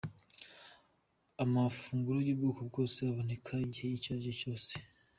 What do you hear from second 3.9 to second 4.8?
icyo ari cyo cyose.